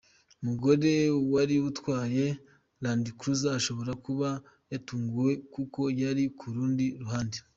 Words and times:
Umugore 0.41 0.91
wari 1.33 1.55
utwaye 1.69 2.25
Land 2.83 3.05
Cruiser 3.19 3.53
ashobora 3.59 3.91
kuba 4.05 4.29
yatunguwe 4.71 5.31
kuko 5.53 5.81
yari 6.01 6.23
ku 6.37 6.45
rundi 6.55 6.85
ruhande. 7.01 7.37